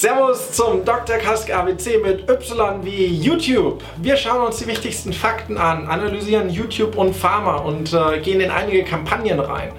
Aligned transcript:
Servus 0.00 0.52
zum 0.52 0.82
Dr. 0.86 1.18
Kask 1.18 1.52
ABC 1.52 1.98
mit 1.98 2.26
Y 2.26 2.82
wie 2.82 3.04
YouTube. 3.04 3.82
Wir 4.00 4.16
schauen 4.16 4.46
uns 4.46 4.56
die 4.56 4.66
wichtigsten 4.66 5.12
Fakten 5.12 5.58
an, 5.58 5.88
analysieren 5.88 6.48
YouTube 6.48 6.96
und 6.96 7.14
Pharma 7.14 7.56
und 7.56 7.92
äh, 7.92 8.18
gehen 8.20 8.40
in 8.40 8.50
einige 8.50 8.82
Kampagnen 8.82 9.38
rein. 9.38 9.72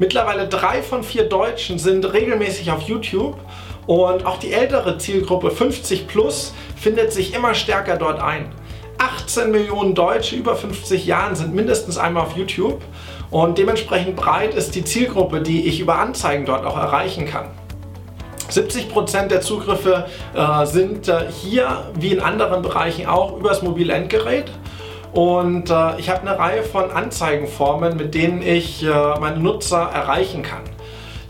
Mittlerweile 0.00 0.48
drei 0.48 0.82
von 0.82 1.04
vier 1.04 1.28
Deutschen 1.28 1.78
sind 1.78 2.12
regelmäßig 2.12 2.72
auf 2.72 2.82
YouTube 2.88 3.38
und 3.86 4.26
auch 4.26 4.40
die 4.40 4.52
ältere 4.52 4.98
Zielgruppe 4.98 5.52
50 5.52 6.08
plus 6.08 6.52
findet 6.74 7.12
sich 7.12 7.32
immer 7.32 7.54
stärker 7.54 7.96
dort 7.96 8.20
ein. 8.20 8.52
18 8.98 9.52
Millionen 9.52 9.94
Deutsche 9.94 10.34
über 10.34 10.56
50 10.56 11.06
Jahren 11.06 11.36
sind 11.36 11.54
mindestens 11.54 11.98
einmal 11.98 12.24
auf 12.24 12.36
YouTube 12.36 12.82
und 13.30 13.58
dementsprechend 13.58 14.16
breit 14.16 14.56
ist 14.56 14.74
die 14.74 14.82
Zielgruppe, 14.82 15.40
die 15.40 15.68
ich 15.68 15.78
über 15.78 16.00
Anzeigen 16.00 16.46
dort 16.46 16.66
auch 16.66 16.76
erreichen 16.76 17.26
kann. 17.26 17.46
70% 18.52 19.28
der 19.28 19.40
Zugriffe 19.40 20.06
äh, 20.34 20.66
sind 20.66 21.08
äh, 21.08 21.30
hier 21.30 21.84
wie 21.98 22.12
in 22.12 22.20
anderen 22.20 22.62
Bereichen 22.62 23.06
auch 23.06 23.36
übers 23.36 23.62
mobile 23.62 23.92
Endgerät. 23.92 24.50
Und 25.12 25.70
äh, 25.70 25.98
ich 25.98 26.08
habe 26.08 26.20
eine 26.22 26.38
Reihe 26.38 26.62
von 26.62 26.90
Anzeigenformen, 26.90 27.96
mit 27.96 28.14
denen 28.14 28.42
ich 28.42 28.82
äh, 28.82 28.88
meine 29.20 29.38
Nutzer 29.38 29.90
erreichen 29.92 30.42
kann. 30.42 30.62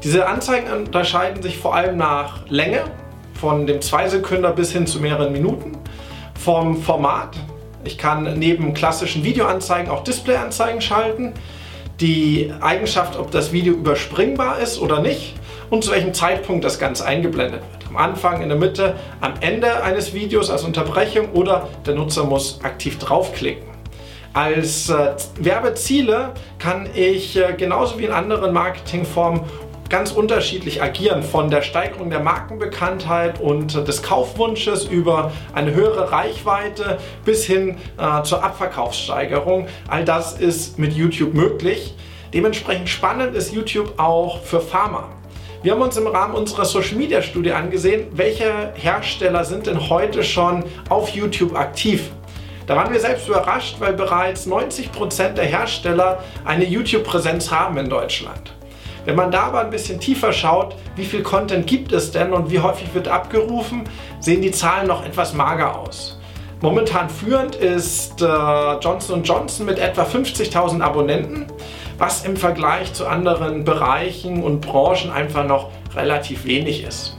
Diese 0.05 0.27
Anzeigen 0.27 0.71
unterscheiden 0.71 1.43
sich 1.43 1.59
vor 1.59 1.75
allem 1.75 1.97
nach 1.97 2.49
Länge, 2.49 2.85
von 3.35 3.67
dem 3.67 3.81
2 3.81 4.09
Sekunden 4.09 4.53
bis 4.55 4.73
hin 4.73 4.87
zu 4.87 5.01
mehreren 5.01 5.33
Minuten, 5.33 5.79
vom 6.39 6.81
Format. 6.81 7.37
Ich 7.85 7.99
kann 7.99 8.39
neben 8.39 8.75
klassischen 8.75 9.25
Videoanzeigen 9.25 9.91
auch 9.91 10.05
Displayanzeigen 10.05 10.81
schalten. 10.81 11.35
Die 12.01 12.53
Eigenschaft, 12.61 13.19
ob 13.19 13.31
das 13.31 13.53
Video 13.53 13.75
überspringbar 13.75 14.59
ist 14.59 14.81
oder 14.81 15.01
nicht 15.01 15.35
und 15.73 15.83
zu 15.83 15.91
welchem 15.91 16.13
Zeitpunkt 16.13 16.65
das 16.65 16.79
Ganze 16.79 17.07
eingeblendet 17.07 17.63
wird. 17.63 17.89
Am 17.89 17.97
Anfang, 17.97 18.43
in 18.43 18.51
der 18.51 18.59
Mitte, 18.59 18.95
am 19.23 19.33
Ende 19.41 19.83
eines 19.83 20.13
Videos 20.13 20.51
als 20.51 20.65
Unterbrechung 20.65 21.31
oder 21.33 21.67
der 21.87 21.95
Nutzer 21.95 22.25
muss 22.25 22.61
aktiv 22.63 22.99
draufklicken. 22.99 23.65
Als 24.35 24.91
äh, 24.91 25.15
Werbeziele 25.41 26.35
kann 26.59 26.91
ich 26.95 27.39
äh, 27.39 27.55
genauso 27.57 27.99
wie 27.99 28.05
in 28.05 28.13
anderen 28.13 28.53
Marketingformen 28.53 29.45
ganz 29.89 30.13
unterschiedlich 30.13 30.83
agieren, 30.83 31.23
von 31.23 31.49
der 31.49 31.63
Steigerung 31.63 32.11
der 32.11 32.21
Markenbekanntheit 32.21 33.41
und 33.41 33.75
äh, 33.75 33.83
des 33.83 34.03
Kaufwunsches 34.03 34.85
über 34.85 35.33
eine 35.55 35.73
höhere 35.73 36.13
Reichweite 36.13 36.99
bis 37.25 37.47
hin 37.47 37.79
äh, 37.97 38.23
zur 38.25 38.45
Abverkaufssteigerung. 38.45 39.69
All 39.89 40.05
das 40.05 40.39
ist 40.39 40.79
mit 40.79 40.93
YouTube 40.93 41.33
möglich. 41.33 41.95
Dementsprechend 42.35 42.91
spannend 42.91 43.35
ist 43.35 43.55
YouTube 43.55 43.95
auch 43.99 44.43
für 44.43 44.61
Pharma. 44.61 45.09
Wir 45.63 45.71
haben 45.71 45.83
uns 45.83 45.97
im 45.97 46.09
Rahmen 46.09 46.35
unserer 46.35 46.65
Social 46.65 46.97
Media 46.97 47.23
Studie 47.23 47.53
angesehen, 47.53 48.09
welche 48.11 48.73
Hersteller 48.75 49.45
sind 49.45 49.69
denn 49.69 49.89
heute 49.89 50.25
schon 50.25 50.65
auf 50.89 51.11
YouTube 51.11 51.55
aktiv. 51.55 52.11
Da 52.67 52.75
waren 52.75 52.93
wir 52.93 52.99
selbst 52.99 53.29
überrascht, 53.29 53.77
weil 53.79 53.93
bereits 53.93 54.49
90% 54.49 55.35
der 55.35 55.45
Hersteller 55.45 56.19
eine 56.45 56.65
YouTube-Präsenz 56.65 57.53
haben 57.53 57.77
in 57.77 57.89
Deutschland. 57.89 58.53
Wenn 59.05 59.15
man 59.15 59.31
da 59.31 59.43
aber 59.43 59.61
ein 59.61 59.71
bisschen 59.71 60.01
tiefer 60.01 60.33
schaut, 60.33 60.75
wie 60.97 61.05
viel 61.05 61.23
Content 61.23 61.65
gibt 61.69 61.93
es 61.93 62.11
denn 62.11 62.33
und 62.33 62.51
wie 62.51 62.59
häufig 62.59 62.93
wird 62.93 63.07
abgerufen, 63.07 63.85
sehen 64.19 64.43
die 64.43 64.51
Zahlen 64.51 64.89
noch 64.89 65.07
etwas 65.07 65.33
mager 65.33 65.79
aus. 65.79 66.19
Momentan 66.61 67.09
führend 67.09 67.55
ist 67.55 68.21
äh, 68.21 68.25
Johnson 68.81 69.23
Johnson 69.23 69.67
mit 69.67 69.79
etwa 69.79 70.03
50.000 70.03 70.81
Abonnenten 70.81 71.47
was 72.03 72.25
im 72.25 72.37
Vergleich 72.37 72.93
zu 72.95 73.07
anderen 73.07 73.63
Bereichen 73.63 74.43
und 74.43 74.61
Branchen 74.61 75.13
einfach 75.13 75.47
noch 75.47 75.71
relativ 75.95 76.45
wenig 76.45 76.83
ist. 76.83 77.17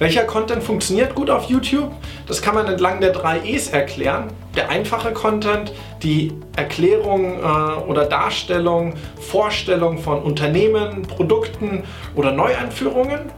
Welcher 0.00 0.24
Content 0.24 0.64
funktioniert 0.64 1.14
gut 1.14 1.30
auf 1.30 1.44
YouTube? 1.44 1.92
Das 2.26 2.42
kann 2.42 2.56
man 2.56 2.66
entlang 2.66 3.00
der 3.00 3.12
drei 3.12 3.38
E's 3.44 3.68
erklären. 3.68 4.32
Der 4.56 4.70
einfache 4.70 5.12
Content, 5.12 5.72
die 6.02 6.32
Erklärung 6.56 7.38
äh, 7.38 7.42
oder 7.88 8.06
Darstellung, 8.06 8.94
Vorstellung 9.20 9.98
von 9.98 10.20
Unternehmen, 10.20 11.02
Produkten 11.02 11.84
oder 12.16 12.32
Neueinführungen 12.32 13.30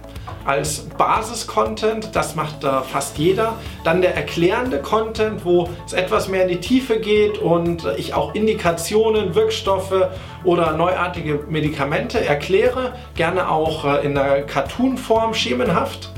als 0.45 0.89
Basis-Content, 0.99 2.15
das 2.15 2.35
macht 2.35 2.65
äh, 2.65 2.83
fast 2.83 3.19
jeder. 3.19 3.55
Dann 3.85 4.03
der 4.03 4.17
erklärende 4.17 4.81
Content, 4.81 5.45
wo 5.45 5.69
es 5.87 5.93
etwas 5.93 6.29
mehr 6.29 6.43
in 6.43 6.49
die 6.49 6.61
Tiefe 6.61 6.99
geht 6.99 7.39
und 7.39 7.87
ich 7.97 8.15
auch 8.15 8.35
Indikationen, 8.35 9.35
Wirkstoffe 9.35 10.09
oder 10.45 10.73
neuartige 10.73 11.41
Medikamente 11.49 12.25
erkläre, 12.25 12.95
gerne 13.15 13.51
auch 13.51 13.85
äh, 13.85 14.05
in 14.05 14.15
der 14.15 14.43
Cartoon-Form, 14.43 15.35
schemenhaft. 15.35 16.11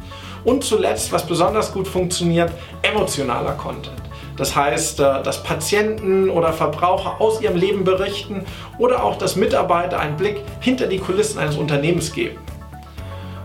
Und 0.44 0.64
zuletzt, 0.64 1.10
was 1.12 1.26
besonders 1.26 1.72
gut 1.72 1.88
funktioniert, 1.88 2.50
emotionaler 2.82 3.52
Content. 3.52 4.04
Das 4.36 4.56
heißt, 4.56 5.00
äh, 5.00 5.22
dass 5.22 5.42
Patienten 5.42 6.30
oder 6.30 6.52
Verbraucher 6.52 7.20
aus 7.20 7.40
ihrem 7.40 7.56
Leben 7.56 7.84
berichten 7.84 8.44
oder 8.78 9.04
auch, 9.04 9.16
dass 9.16 9.36
Mitarbeiter 9.36 9.98
einen 10.00 10.16
Blick 10.16 10.40
hinter 10.60 10.86
die 10.86 10.98
Kulissen 10.98 11.38
eines 11.38 11.56
Unternehmens 11.56 12.12
geben. 12.12 12.38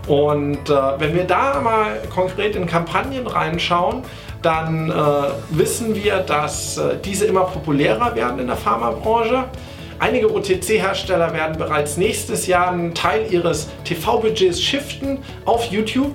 Und 0.06 0.68
äh, 0.68 0.74
wenn 0.98 1.14
wir 1.14 1.24
da 1.24 1.60
mal 1.60 2.00
konkret 2.12 2.56
in 2.56 2.66
Kampagnen 2.66 3.26
reinschauen, 3.26 4.02
dann 4.42 4.90
äh, 4.90 4.94
wissen 5.50 5.94
wir, 5.94 6.18
dass 6.18 6.78
äh, 6.78 6.96
diese 7.04 7.26
immer 7.26 7.44
populärer 7.44 8.14
werden 8.14 8.38
in 8.38 8.46
der 8.46 8.56
Pharmabranche. 8.56 9.44
Einige 9.98 10.32
OTC-Hersteller 10.32 11.34
werden 11.34 11.58
bereits 11.58 11.98
nächstes 11.98 12.46
Jahr 12.46 12.70
einen 12.70 12.94
Teil 12.94 13.26
ihres 13.30 13.68
TV-Budgets 13.84 14.60
shiften 14.62 15.18
auf 15.44 15.66
YouTube. 15.66 16.14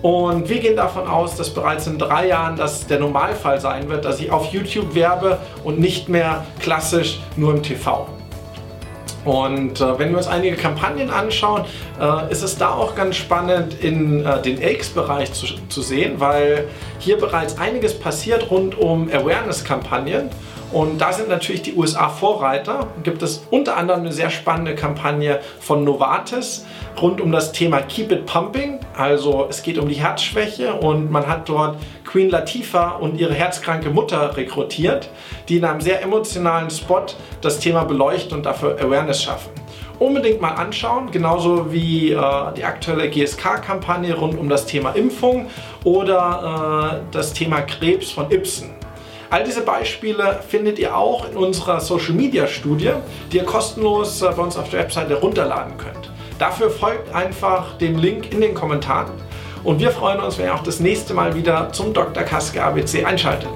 Und 0.00 0.48
wir 0.48 0.60
gehen 0.60 0.76
davon 0.76 1.06
aus, 1.06 1.36
dass 1.36 1.50
bereits 1.50 1.86
in 1.86 1.98
drei 1.98 2.28
Jahren 2.28 2.56
das 2.56 2.86
der 2.86 3.00
Normalfall 3.00 3.60
sein 3.60 3.88
wird, 3.90 4.04
dass 4.04 4.20
ich 4.20 4.30
auf 4.30 4.52
YouTube 4.52 4.94
werbe 4.94 5.38
und 5.64 5.78
nicht 5.78 6.08
mehr 6.08 6.46
klassisch 6.60 7.20
nur 7.36 7.52
im 7.52 7.62
TV. 7.62 8.17
Und 9.28 9.82
äh, 9.82 9.98
wenn 9.98 10.12
wir 10.12 10.16
uns 10.16 10.26
einige 10.26 10.56
Kampagnen 10.56 11.10
anschauen, 11.10 11.66
äh, 12.00 12.32
ist 12.32 12.42
es 12.42 12.56
da 12.56 12.70
auch 12.70 12.94
ganz 12.94 13.16
spannend 13.16 13.76
in 13.78 14.24
äh, 14.24 14.40
den 14.40 14.58
AX-Bereich 14.58 15.34
zu, 15.34 15.46
zu 15.68 15.82
sehen, 15.82 16.14
weil 16.18 16.66
hier 16.98 17.18
bereits 17.18 17.58
einiges 17.58 17.92
passiert 17.98 18.50
rund 18.50 18.78
um 18.78 19.10
Awareness-Kampagnen. 19.10 20.30
Und 20.72 21.00
da 21.00 21.12
sind 21.12 21.28
natürlich 21.28 21.62
die 21.62 21.74
USA 21.74 22.08
Vorreiter. 22.08 22.88
Gibt 23.02 23.22
es 23.22 23.44
unter 23.50 23.76
anderem 23.76 24.00
eine 24.00 24.12
sehr 24.12 24.30
spannende 24.30 24.74
Kampagne 24.74 25.40
von 25.60 25.84
Novartis 25.84 26.66
rund 27.00 27.20
um 27.20 27.32
das 27.32 27.52
Thema 27.52 27.80
Keep 27.80 28.12
It 28.12 28.26
Pumping. 28.26 28.80
Also 28.96 29.46
es 29.48 29.62
geht 29.62 29.78
um 29.78 29.88
die 29.88 29.94
Herzschwäche 29.94 30.74
und 30.74 31.10
man 31.10 31.26
hat 31.26 31.48
dort 31.48 31.78
Queen 32.04 32.28
Latifah 32.28 32.96
und 32.96 33.18
ihre 33.18 33.34
herzkranke 33.34 33.90
Mutter 33.90 34.36
rekrutiert, 34.36 35.08
die 35.48 35.56
in 35.56 35.64
einem 35.64 35.80
sehr 35.80 36.02
emotionalen 36.02 36.70
Spot 36.70 37.06
das 37.40 37.60
Thema 37.60 37.84
beleuchten 37.84 38.36
und 38.36 38.46
dafür 38.46 38.76
Awareness 38.80 39.22
schaffen 39.22 39.50
unbedingt 39.98 40.40
mal 40.40 40.52
anschauen, 40.52 41.10
genauso 41.10 41.72
wie 41.72 42.12
äh, 42.12 42.22
die 42.56 42.64
aktuelle 42.64 43.10
GSK-Kampagne 43.10 44.14
rund 44.14 44.38
um 44.38 44.48
das 44.48 44.66
Thema 44.66 44.92
Impfung 44.92 45.46
oder 45.84 47.00
äh, 47.02 47.12
das 47.12 47.32
Thema 47.32 47.62
Krebs 47.62 48.12
von 48.12 48.30
Ibsen. 48.30 48.77
All 49.30 49.44
diese 49.44 49.60
Beispiele 49.60 50.40
findet 50.48 50.78
ihr 50.78 50.96
auch 50.96 51.28
in 51.28 51.36
unserer 51.36 51.80
Social 51.80 52.14
Media 52.14 52.46
Studie, 52.46 52.92
die 53.30 53.36
ihr 53.36 53.44
kostenlos 53.44 54.22
äh, 54.22 54.30
bei 54.34 54.42
uns 54.42 54.56
auf 54.56 54.70
der 54.70 54.80
Webseite 54.80 55.16
runterladen 55.16 55.76
könnt. 55.76 56.10
Dafür 56.38 56.70
folgt 56.70 57.14
einfach 57.14 57.76
dem 57.76 57.98
Link 57.98 58.32
in 58.32 58.40
den 58.40 58.54
Kommentaren 58.54 59.12
und 59.64 59.80
wir 59.80 59.90
freuen 59.90 60.20
uns, 60.20 60.38
wenn 60.38 60.46
ihr 60.46 60.54
auch 60.54 60.62
das 60.62 60.80
nächste 60.80 61.12
Mal 61.12 61.34
wieder 61.34 61.70
zum 61.72 61.92
Dr. 61.92 62.22
Kaske 62.22 62.62
ABC 62.62 63.04
einschaltet. 63.04 63.50